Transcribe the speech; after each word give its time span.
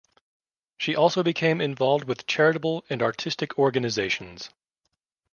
She 0.79 0.95
also 0.95 1.21
became 1.21 1.61
involved 1.61 2.05
with 2.05 2.25
charitable 2.25 2.83
and 2.89 3.03
artistic 3.03 3.59
organisations. 3.59 4.49